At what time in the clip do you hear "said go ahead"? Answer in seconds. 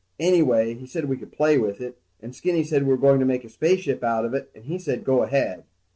4.79-5.63